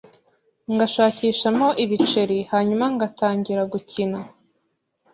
[0.73, 4.19] ngashakishamo ibiceri, hanyuma ngatangira gukina,